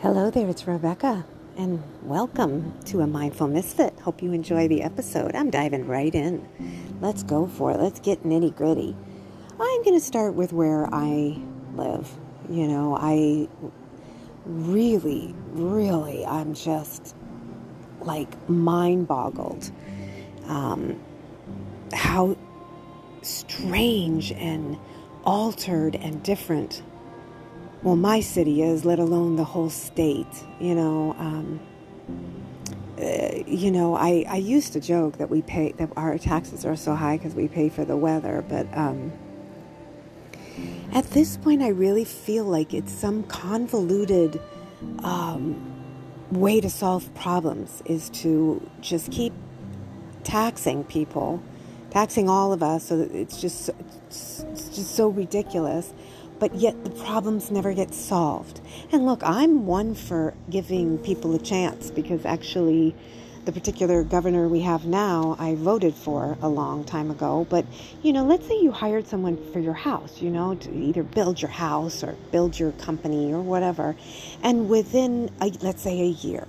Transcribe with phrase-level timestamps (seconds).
[0.00, 3.98] Hello there, it's Rebecca, and welcome to a Mindful Misfit.
[3.98, 5.34] Hope you enjoy the episode.
[5.34, 6.48] I'm diving right in.
[7.00, 7.80] Let's go for it.
[7.80, 8.96] Let's get nitty gritty.
[9.58, 11.36] I'm going to start with where I
[11.74, 12.08] live.
[12.48, 13.48] You know, I
[14.44, 17.16] really, really, I'm just
[18.00, 19.72] like mind boggled
[20.46, 21.00] um,
[21.92, 22.36] how
[23.22, 24.78] strange and
[25.24, 26.84] altered and different
[27.82, 30.26] well, my city is, let alone the whole state.
[30.60, 31.60] You know, um,
[33.00, 36.76] uh, you know, I, I used to joke that we pay that our taxes are
[36.76, 39.12] so high because we pay for the weather, but um,
[40.92, 44.40] at this point, I really feel like it's some convoluted
[45.04, 45.74] um,
[46.32, 49.32] way to solve problems is to just keep
[50.24, 51.42] taxing people,
[51.90, 53.70] taxing all of us, so that it's just
[54.08, 55.92] it's just so ridiculous
[56.38, 58.60] but yet the problems never get solved.
[58.92, 62.94] And look, I'm one for giving people a chance because actually,
[63.44, 67.46] the particular governor we have now, I voted for a long time ago.
[67.48, 67.64] But,
[68.02, 71.40] you know, let's say you hired someone for your house, you know, to either build
[71.40, 73.96] your house or build your company or whatever.
[74.42, 76.46] And within, a, let's say, a year,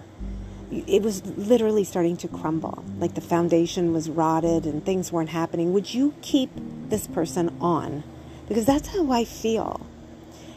[0.72, 2.84] it was literally starting to crumble.
[2.98, 5.72] Like the foundation was rotted and things weren't happening.
[5.72, 6.50] Would you keep
[6.90, 8.04] this person on?
[8.50, 9.80] Because that's how I feel.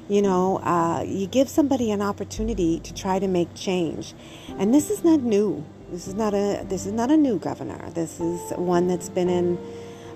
[0.09, 4.15] You know, uh, you give somebody an opportunity to try to make change,
[4.59, 5.65] and this is not new.
[5.93, 7.89] This is not a this is not a new governor.
[7.91, 9.59] This is one that's been in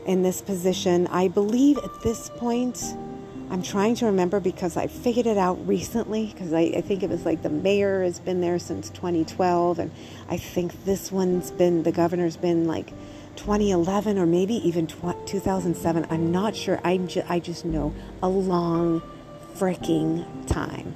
[0.07, 1.07] in this position.
[1.07, 2.83] I believe at this point,
[3.51, 6.27] I'm trying to remember because I figured it out recently.
[6.27, 9.93] Because I, I think it was like the mayor has been there since 2012, and
[10.29, 12.91] I think this one's been the governor's been like
[13.37, 16.07] 2011 or maybe even 2007.
[16.11, 16.81] I'm not sure.
[16.85, 19.03] I'm ju- I just know a long
[19.55, 20.95] freaking time.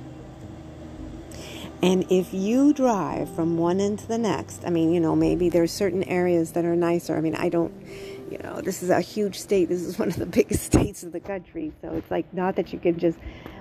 [1.82, 5.48] And if you drive from one end to the next, I mean, you know, maybe
[5.48, 7.16] there's certain areas that are nicer.
[7.16, 7.72] I mean, I don't,
[8.30, 9.68] you know, this is a huge state.
[9.70, 11.72] This is one of the biggest states of the country.
[11.80, 13.18] So it's like not that you can just,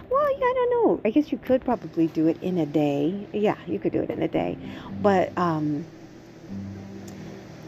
[0.09, 1.02] well, yeah, I don't know.
[1.06, 3.26] I guess you could probably do it in a day.
[3.32, 4.58] Yeah, you could do it in a day.
[5.02, 5.86] But, um,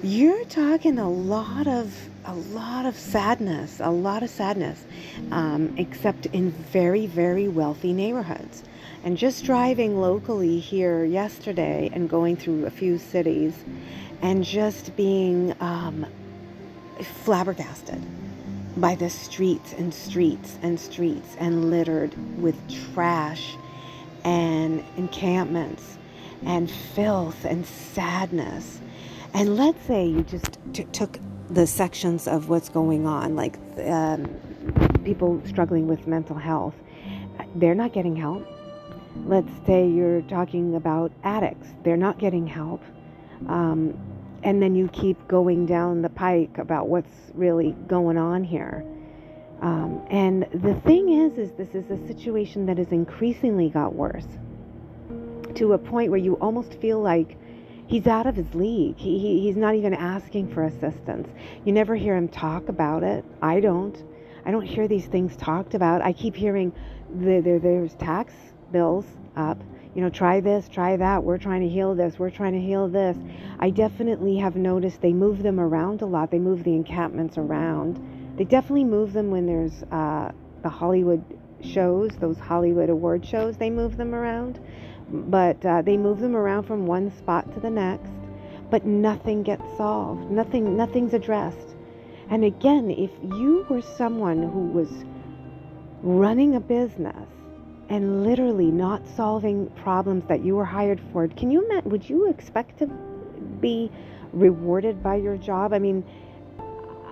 [0.03, 1.95] you're talking a lot of
[2.25, 4.83] a lot of sadness, a lot of sadness,
[5.31, 8.63] um, except in very, very wealthy neighborhoods.
[9.03, 13.55] And just driving locally here yesterday and going through a few cities
[14.21, 16.05] and just being um,
[17.23, 18.01] flabbergasted
[18.77, 22.55] by the streets and streets and streets and littered with
[22.93, 23.55] trash
[24.23, 25.97] and encampments
[26.45, 28.79] and filth and sadness
[29.33, 31.19] and let's say you just t- took
[31.49, 34.25] the sections of what's going on, like um,
[35.03, 36.75] people struggling with mental health,
[37.55, 38.47] they're not getting help.
[39.25, 42.81] Let's say you're talking about addicts, they're not getting help.
[43.47, 43.97] Um,
[44.43, 48.83] and then you keep going down the pike about what's really going on here.
[49.61, 54.25] Um, and the thing is, is this is a situation that has increasingly got worse
[55.55, 57.37] to a point where you almost feel like
[57.91, 58.97] he's out of his league.
[58.97, 61.27] He, he, he's not even asking for assistance.
[61.65, 63.25] You never hear him talk about it.
[63.41, 64.01] I don't.
[64.45, 66.01] I don't hear these things talked about.
[66.01, 66.71] I keep hearing
[67.13, 68.33] the, the, there's tax
[68.71, 69.61] bills up.
[69.93, 71.21] You know, try this, try that.
[71.21, 72.17] We're trying to heal this.
[72.17, 73.17] We're trying to heal this.
[73.59, 76.31] I definitely have noticed they move them around a lot.
[76.31, 78.37] They move the encampments around.
[78.37, 80.31] They definitely move them when there's uh,
[80.63, 81.21] the Hollywood
[81.61, 83.57] shows, those Hollywood award shows.
[83.57, 84.61] They move them around
[85.11, 88.11] but uh, they move them around from one spot to the next
[88.71, 90.31] but nothing gets solved.
[90.31, 91.75] Nothing nothing's addressed.
[92.29, 94.89] And again if you were someone who was
[96.01, 97.27] running a business
[97.89, 102.29] and literally not solving problems that you were hired for can you imagine would you
[102.29, 102.87] expect to
[103.59, 103.91] be
[104.33, 105.73] rewarded by your job?
[105.73, 106.03] I mean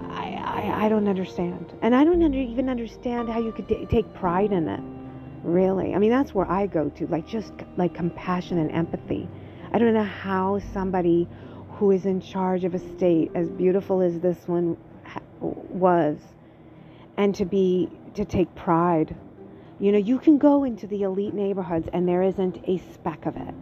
[0.01, 1.73] i i, I don't understand.
[1.81, 4.98] And i don't under, even understand how you could take pride in it
[5.43, 5.95] Really.
[5.95, 9.27] I mean, that's where I go to, like just like compassion and empathy.
[9.71, 11.27] I don't know how somebody
[11.71, 14.75] who is in charge of a state as beautiful as this one
[15.41, 16.17] was
[17.17, 19.15] and to be to take pride.
[19.79, 23.37] You know, you can go into the elite neighborhoods and there isn't a speck of
[23.37, 23.55] it.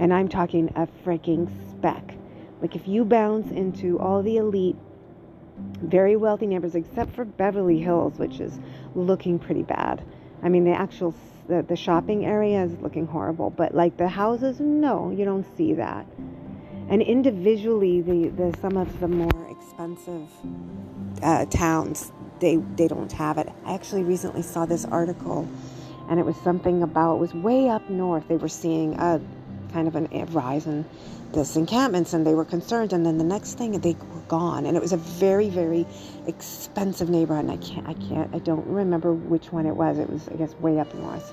[0.00, 2.16] And I'm talking a freaking speck.
[2.60, 4.76] Like if you bounce into all the elite
[5.82, 8.58] very wealthy neighborhoods except for Beverly Hills, which is
[8.94, 10.04] looking pretty bad
[10.42, 11.14] I mean, the actual
[11.48, 15.74] the, the shopping area is looking horrible, but like the houses, no, you don't see
[15.74, 16.06] that.
[16.88, 20.28] And individually, the, the some of the more expensive
[21.22, 23.48] uh, towns, they they don't have it.
[23.64, 25.48] I actually recently saw this article
[26.08, 28.28] and it was something about it was way up north.
[28.28, 29.20] They were seeing a
[29.72, 30.84] kind of an, a rise in
[31.32, 32.92] this encampments, and they were concerned.
[32.92, 35.86] And then the next thing, they were gone, and it was a very, very
[36.26, 37.46] expensive neighborhood.
[37.46, 39.98] And I can't, I can't, I don't remember which one it was.
[39.98, 41.32] It was, I guess, way up north.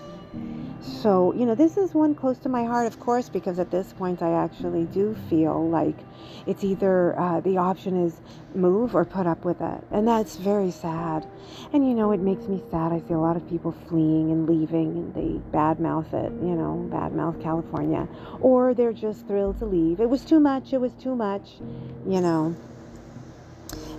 [0.81, 3.93] So, you know, this is one close to my heart, of course, because at this
[3.93, 5.97] point I actually do feel like
[6.45, 8.21] it's either uh, the option is
[8.55, 9.83] move or put up with it.
[9.91, 11.27] And that's very sad.
[11.73, 12.91] And, you know, it makes me sad.
[12.93, 16.89] I see a lot of people fleeing and leaving and they badmouth it, you know,
[16.91, 18.07] badmouth California.
[18.39, 19.99] Or they're just thrilled to leave.
[19.99, 20.73] It was too much.
[20.73, 21.59] It was too much,
[22.07, 22.55] you know.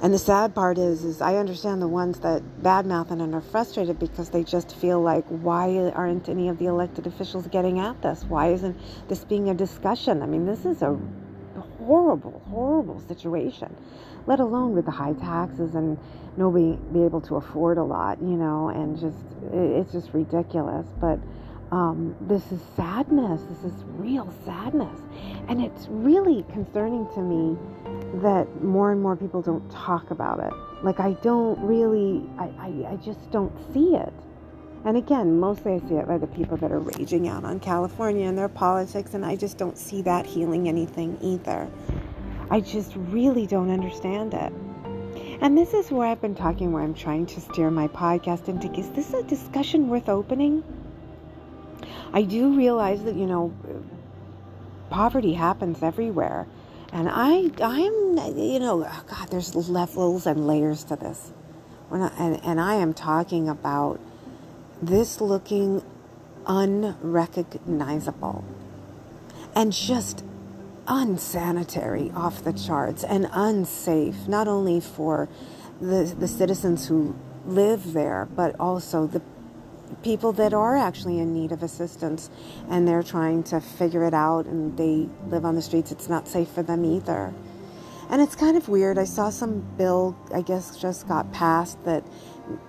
[0.02, 3.98] And the sad part is, is I understand the ones that badmouth and are frustrated
[3.98, 8.24] because they just feel like, why aren't any of the elected officials getting at this?
[8.24, 10.22] Why isn't this being a discussion?
[10.22, 10.98] I mean, this is a
[11.78, 13.76] horrible, horrible situation,
[14.26, 15.98] let alone with the high taxes and
[16.38, 19.18] nobody be able to afford a lot, you know, and just,
[19.52, 20.86] it's just ridiculous.
[20.98, 21.18] But
[21.72, 23.42] um, this is sadness.
[23.48, 25.00] This is real sadness.
[25.48, 27.56] And it's really concerning to me
[28.22, 30.52] that more and more people don't talk about it.
[30.84, 34.12] Like, I don't really, I, I, I just don't see it.
[34.84, 38.26] And again, mostly I see it by the people that are raging out on California
[38.26, 41.68] and their politics, and I just don't see that healing anything either.
[42.50, 44.52] I just really don't understand it.
[45.42, 48.72] And this is where I've been talking, where I'm trying to steer my podcast into
[48.78, 50.64] is this a discussion worth opening?
[52.12, 53.54] I do realize that, you know,
[54.90, 56.46] poverty happens everywhere.
[56.92, 61.32] And I, I'm, you know, oh God, there's levels and layers to this.
[61.92, 64.00] I, and, and I am talking about
[64.82, 65.84] this looking
[66.46, 68.44] unrecognizable
[69.54, 70.24] and just
[70.86, 75.28] unsanitary off the charts and unsafe, not only for
[75.80, 77.14] the, the citizens who
[77.46, 79.22] live there, but also the
[80.02, 82.30] people that are actually in need of assistance
[82.68, 85.92] and they're trying to figure it out and they live on the streets.
[85.92, 87.34] It's not safe for them either.
[88.10, 88.98] And it's kind of weird.
[88.98, 92.02] I saw some bill, I guess, just got passed that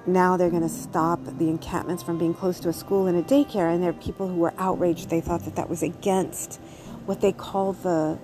[0.05, 3.23] now they're going to stop the encampments from being close to a school and a
[3.23, 3.73] daycare.
[3.73, 5.09] And there are people who were outraged.
[5.09, 6.57] They thought that that was against
[7.05, 8.19] what they call the,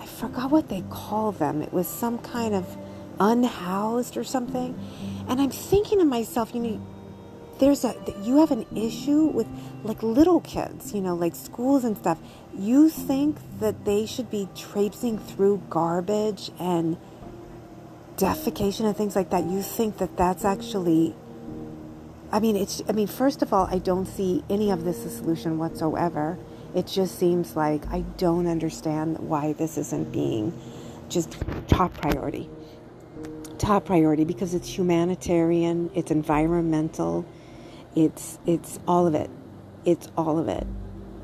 [0.00, 1.62] I forgot what they call them.
[1.62, 2.76] It was some kind of
[3.20, 4.76] unhoused or something.
[5.28, 6.80] And I'm thinking to myself, you know,
[7.58, 9.46] there's a you have an issue with
[9.82, 12.18] like little kids you know like schools and stuff.
[12.58, 16.96] You think that they should be traipsing through garbage and
[18.16, 19.44] defecation and things like that?
[19.44, 21.14] You think that that's actually
[22.32, 25.14] i mean it's i mean first of all i don't see any of this as
[25.14, 26.38] a solution whatsoever.
[26.74, 30.52] It just seems like i don't understand why this isn't being
[31.08, 31.36] just
[31.68, 32.50] top priority.
[33.58, 37.24] Top priority because it's humanitarian it's environmental
[37.96, 39.30] it's it's all of it.
[39.84, 40.66] It's all of it.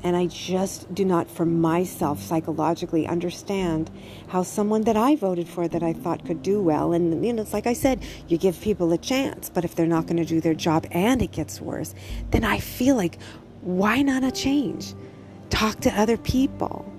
[0.05, 3.89] And I just do not, for myself, psychologically understand
[4.27, 7.41] how someone that I voted for that I thought could do well, and you know,
[7.41, 10.25] it's like I said, you give people a chance, but if they're not going to
[10.25, 11.95] do their job and it gets worse,
[12.31, 13.17] then I feel like,
[13.61, 14.93] why not a change?
[15.49, 16.91] Talk to other people.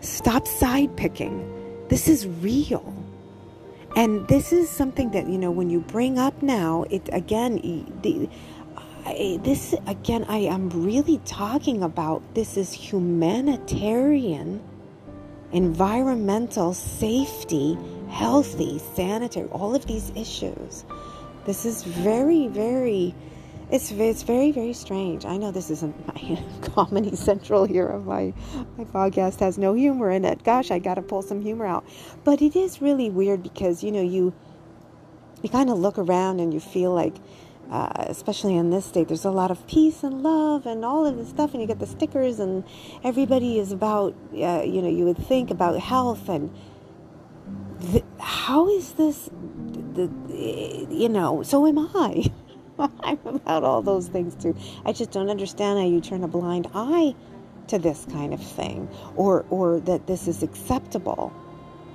[0.00, 1.48] Stop side picking.
[1.88, 2.94] This is real.
[3.96, 7.56] And this is something that, you know, when you bring up now, it again,
[8.02, 8.28] the,
[9.04, 14.62] I, this again, I am really talking about this is humanitarian,
[15.52, 17.78] environmental safety,
[18.08, 20.84] healthy, sanitary, all of these issues.
[21.46, 23.14] This is very, very,
[23.70, 25.24] it's, it's very, very strange.
[25.24, 28.34] I know this isn't my comedy central here of my,
[28.76, 30.44] my podcast has no humor in it.
[30.44, 31.84] Gosh, I got to pull some humor out.
[32.24, 34.34] But it is really weird because, you know, you,
[35.42, 37.14] you kind of look around and you feel like,
[37.70, 41.16] uh, especially in this state, there's a lot of peace and love and all of
[41.16, 42.64] this stuff, and you get the stickers, and
[43.04, 46.52] everybody is about, uh, you know, you would think about health and
[47.92, 49.30] th- how is this,
[49.94, 50.10] the,
[50.90, 52.24] you know, so am I.
[53.00, 54.56] I'm about all those things too.
[54.84, 57.14] I just don't understand how you turn a blind eye
[57.68, 61.32] to this kind of thing, or or that this is acceptable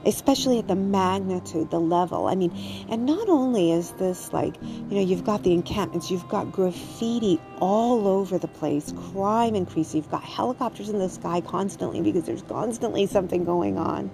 [0.05, 2.27] especially at the magnitude, the level.
[2.27, 2.51] I mean,
[2.89, 7.39] and not only is this like, you know, you've got the encampments, you've got graffiti
[7.59, 12.43] all over the place, crime increasing, you've got helicopters in the sky constantly because there's
[12.43, 14.11] constantly something going on.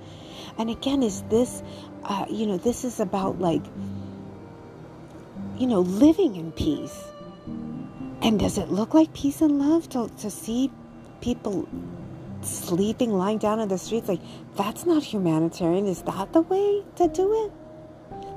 [0.58, 1.62] And again, is this,
[2.04, 3.64] uh, you know, this is about like,
[5.58, 6.98] you know, living in peace.
[8.24, 10.70] And does it look like peace and love to, to see
[11.22, 11.68] people
[12.46, 14.08] sleeping, lying down in the streets.
[14.08, 14.22] Like,
[14.56, 15.86] that's not humanitarian.
[15.86, 17.52] Is that the way to do it?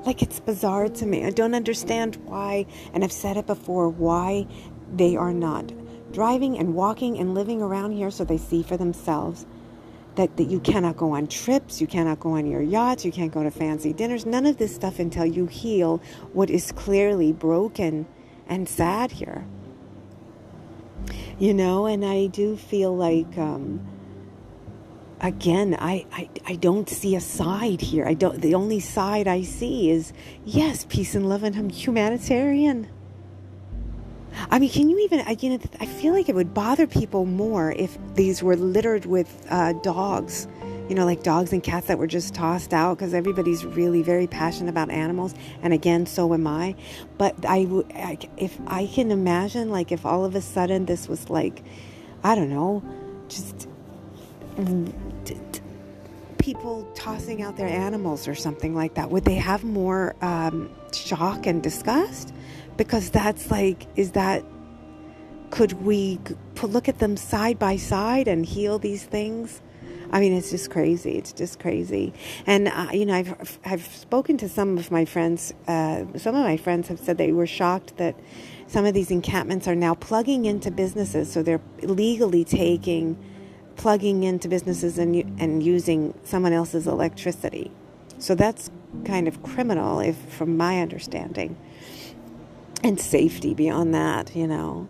[0.05, 1.25] Like, it's bizarre to me.
[1.25, 4.47] I don't understand why, and I've said it before, why
[4.93, 5.71] they are not
[6.11, 9.45] driving and walking and living around here so they see for themselves
[10.15, 13.33] that, that you cannot go on trips, you cannot go on your yachts, you can't
[13.33, 18.05] go to fancy dinners, none of this stuff until you heal what is clearly broken
[18.47, 19.45] and sad here.
[21.37, 23.85] You know, and I do feel like, um,
[25.21, 28.05] again, I, I, I don't see a side here.
[28.05, 32.87] I don't, the only side I see is, yes, peace and love and I'm humanitarian.
[34.51, 35.21] I mean, can you even?
[35.21, 39.05] I, you know, I feel like it would bother people more if these were littered
[39.05, 40.47] with uh, dogs.
[40.89, 44.27] You know, like dogs and cats that were just tossed out because everybody's really very
[44.27, 46.75] passionate about animals, and again, so am I.
[47.17, 51.29] But I, I, if I can imagine, like, if all of a sudden this was
[51.29, 51.63] like,
[52.23, 52.83] I don't know,
[53.29, 53.67] just
[56.37, 61.45] people tossing out their animals or something like that, would they have more um, shock
[61.45, 62.31] and disgust?
[62.77, 64.43] because that's like is that
[65.49, 66.19] could we
[66.63, 69.61] look at them side by side and heal these things
[70.11, 71.17] I mean, it's just crazy.
[71.17, 72.13] It's just crazy.
[72.45, 75.51] And, uh, you know, I've, I've spoken to some of my friends.
[75.67, 78.15] Uh, some of my friends have said they were shocked that
[78.67, 81.31] some of these encampments are now plugging into businesses.
[81.33, 83.17] So they're legally taking,
[83.75, 87.71] plugging into businesses and, and using someone else's electricity.
[88.17, 88.71] So that's
[89.05, 91.57] kind of criminal, if from my understanding
[92.83, 94.87] and safety beyond that, you know.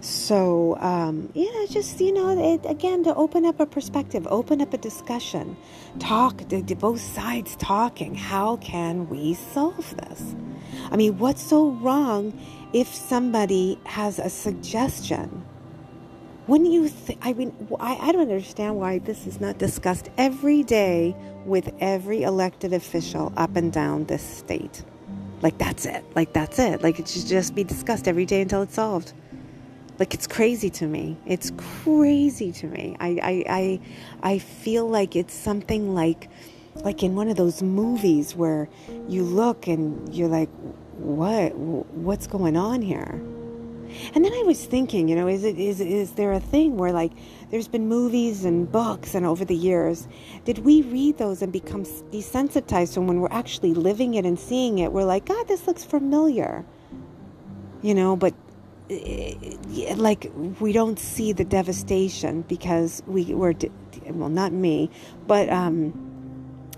[0.00, 4.74] So, um, yeah, just, you know, it, again, to open up a perspective, open up
[4.74, 5.56] a discussion,
[6.00, 8.16] talk, to, to both sides talking.
[8.16, 10.34] How can we solve this?
[10.90, 12.36] I mean, what's so wrong
[12.72, 15.44] if somebody has a suggestion?
[16.48, 16.90] Wouldn't you?
[17.22, 22.22] I mean, I, I don't understand why this is not discussed every day with every
[22.22, 24.84] elected official up and down this state.
[25.40, 26.04] Like that's it.
[26.14, 26.82] Like that's it.
[26.82, 29.12] Like it should just be discussed every day until it's solved.
[29.98, 31.16] Like it's crazy to me.
[31.26, 31.52] It's
[31.84, 32.96] crazy to me.
[32.98, 33.80] I I I,
[34.34, 36.28] I feel like it's something like
[36.76, 38.68] like in one of those movies where
[39.08, 40.48] you look and you're like,
[40.96, 43.20] what what's going on here?
[44.14, 46.92] And then I was thinking, you know, is it is is there a thing where
[46.92, 47.12] like
[47.50, 50.08] there's been movies and books and over the years,
[50.44, 54.78] did we read those and become desensitized so when we're actually living it and seeing
[54.78, 56.64] it, we're like, God, this looks familiar.
[57.82, 58.34] You know, but
[58.90, 59.34] eh,
[59.96, 60.30] like
[60.60, 63.54] we don't see the devastation because we were
[64.06, 64.90] well not me
[65.26, 66.11] but um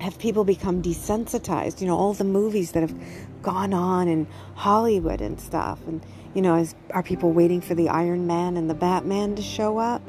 [0.04, 2.94] have people become desensitized you know all the movies that have
[3.42, 6.00] gone on in hollywood and stuff and
[6.34, 9.78] you know, is, are people waiting for the Iron Man and the Batman to show
[9.78, 10.02] up?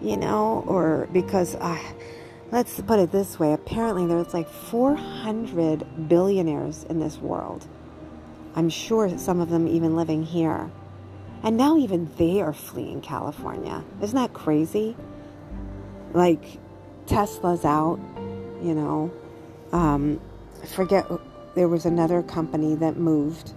[0.00, 1.78] You know, or because uh,
[2.50, 7.68] let's put it this way apparently there's like 400 billionaires in this world.
[8.54, 10.70] I'm sure some of them even living here.
[11.42, 13.84] And now even they are fleeing California.
[14.02, 14.96] Isn't that crazy?
[16.14, 16.58] Like
[17.06, 18.00] Tesla's out,
[18.62, 19.12] you know.
[19.72, 20.20] Um,
[20.74, 21.06] forget
[21.54, 23.52] there was another company that moved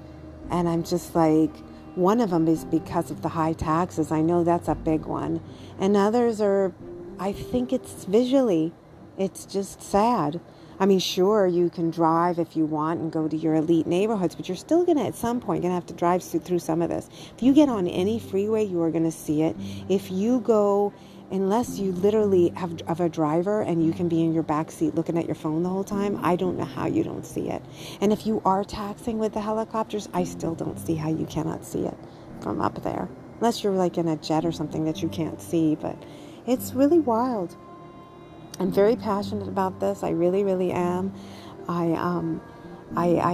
[0.50, 1.52] and I'm just like
[1.96, 4.12] one of them is because of the high taxes.
[4.12, 5.42] I know that's a big one.
[5.80, 6.74] And others are,
[7.20, 8.74] I think it's visually,
[9.18, 10.40] it's just sad.
[10.80, 14.34] I mean, sure, you can drive if you want and go to your elite neighborhoods,
[14.34, 16.82] but you're still going to, at some point, going to have to drive through some
[16.82, 17.10] of this.
[17.36, 19.56] If you get on any freeway, you are going to see it.
[19.88, 20.92] If you go
[21.34, 24.94] unless you literally have, have a driver and you can be in your back seat
[24.94, 27.64] looking at your phone the whole time, I don't know how you don't see it.
[28.02, 31.66] And if you are taxing with the helicopters, I still don't see how you cannot
[31.66, 31.98] see it
[32.40, 33.10] from up there.
[33.40, 35.98] Unless you're like in a jet or something that you can't see, but
[36.46, 37.58] it's really wild.
[38.60, 40.04] I'm very passionate about this.
[40.04, 41.12] I really, really am.
[41.68, 42.42] I, um,
[42.96, 43.34] I, I,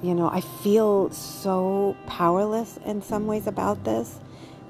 [0.00, 4.20] you know, I feel so powerless in some ways about this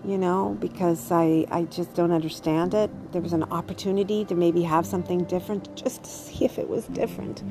[0.07, 2.91] you know, because I, I just don't understand it.
[3.13, 6.87] There was an opportunity to maybe have something different just to see if it was
[6.87, 7.43] different.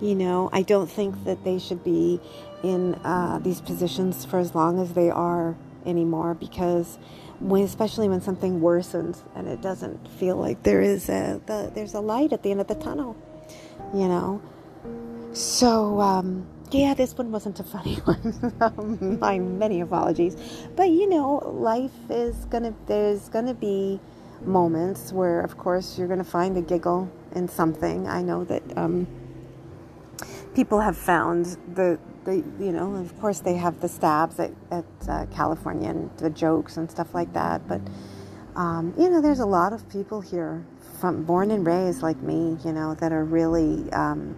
[0.00, 2.18] You know, I don't think that they should be
[2.62, 6.98] in uh, these positions for as long as they are anymore because
[7.40, 11.94] when, especially when something worsens and it doesn't feel like there is a the, there's
[11.94, 13.16] a light at the end of the tunnel,
[13.94, 14.40] you know.
[15.34, 19.18] So um, yeah, this one wasn't a funny one.
[19.20, 20.36] My many apologies.
[20.76, 24.00] But you know, life is gonna, there's gonna be
[24.42, 28.06] moments where, of course, you're gonna find a giggle in something.
[28.06, 29.06] I know that um,
[30.54, 34.84] people have found the, the, you know, of course, they have the stabs at, at
[35.08, 37.66] uh, California and the jokes and stuff like that.
[37.68, 37.80] But,
[38.56, 40.64] um, you know, there's a lot of people here
[41.00, 43.90] from born and raised like me, you know, that are really.
[43.92, 44.36] Um,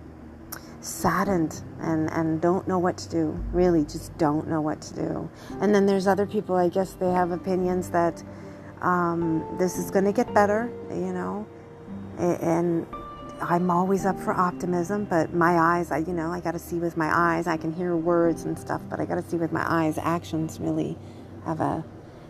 [0.81, 3.45] saddened and, and don't know what to do.
[3.53, 5.31] Really, just don't know what to do.
[5.61, 8.23] And then there's other people, I guess they have opinions that
[8.81, 11.47] um, this is going to get better, you know.
[12.19, 12.87] And
[13.41, 16.77] I'm always up for optimism, but my eyes, I, you know, I got to see
[16.77, 17.47] with my eyes.
[17.47, 19.99] I can hear words and stuff, but I got to see with my eyes.
[19.99, 20.99] Actions really
[21.45, 21.85] have a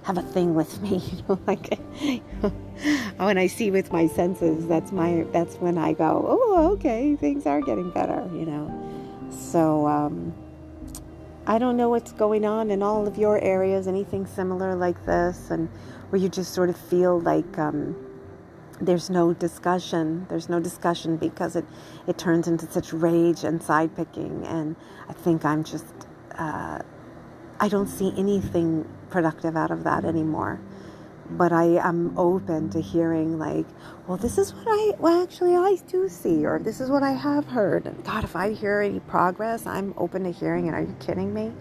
[0.05, 1.79] have a thing with me, you know, like
[3.17, 7.47] when I see with my senses, that's my that's when I go, oh, okay, things
[7.47, 9.29] are getting better, you know.
[9.31, 10.35] So um,
[11.47, 15.51] I don't know what's going on in all of your areas, anything similar like this,
[15.51, 15.69] and
[16.11, 17.97] where you just sort of feel like um,
[18.81, 20.27] there's no discussion.
[20.29, 21.67] There's no discussion because it
[22.07, 24.77] it turns into such rage and side picking, and
[25.09, 25.87] I think I'm just.
[26.37, 26.81] Uh,
[27.63, 30.61] I don't see anything productive out of that anymore.
[31.31, 33.67] But I am open to hearing, like,
[34.07, 37.13] well, this is what I, well, actually, I do see, or this is what I
[37.13, 37.87] have heard.
[37.87, 40.75] And God, if I hear any progress, I'm open to hearing it.
[40.75, 41.53] Are you kidding me?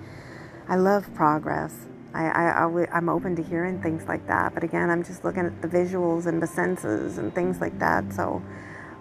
[0.68, 1.75] I love progress.
[2.13, 4.56] I, I, I, am open to hearing things like that.
[4.56, 8.12] But again, I'm just looking at the visuals and the senses and things like that.
[8.13, 8.41] So,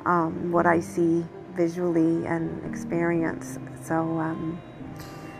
[0.04, 1.24] um, what I see
[1.54, 3.58] visually and experience.
[3.82, 4.60] So, um,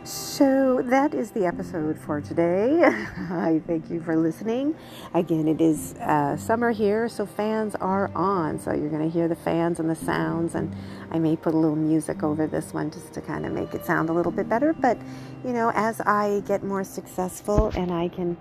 [0.08, 2.82] so that is the episode for today.
[2.82, 4.74] I thank you for listening.
[5.12, 8.58] Again, it is uh, summer here, so fans are on.
[8.58, 10.74] So you're going to hear the fans and the sounds, and
[11.10, 13.84] I may put a little music over this one just to kind of make it
[13.84, 14.72] sound a little bit better.
[14.72, 14.96] But
[15.44, 18.38] you know, as I get more successful and I can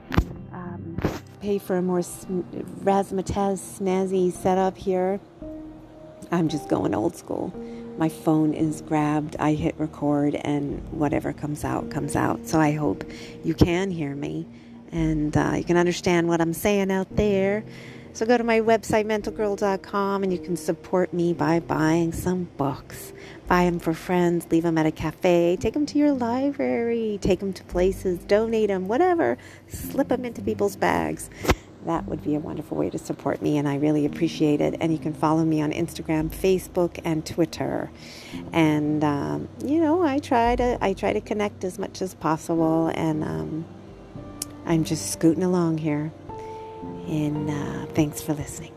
[0.53, 0.97] um,
[1.41, 5.19] pay for a more razzmatazz snazzy setup here,
[6.31, 7.53] I'm just going old school
[7.98, 12.48] my phone is grabbed, I hit record, and whatever comes out, comes out.
[12.48, 13.03] So I hope
[13.43, 14.46] you can hear me
[14.91, 17.63] and uh, you can understand what I'm saying out there.
[18.13, 23.13] So go to my website, mentalgirl.com, and you can support me by buying some books.
[23.48, 27.39] Buy them for friends, leave them at a cafe, take them to your library, take
[27.39, 29.38] them to places, donate them, whatever.
[29.67, 31.29] Slip them into people's bags
[31.88, 34.75] that would be a wonderful way to support me, and I really appreciate it.
[34.79, 37.90] And you can follow me on Instagram, Facebook, and Twitter.
[38.53, 42.92] And um, you know, I try to I try to connect as much as possible,
[42.94, 43.66] and um,
[44.66, 46.11] I'm just scooting along here.
[47.07, 48.76] And uh, thanks for listening.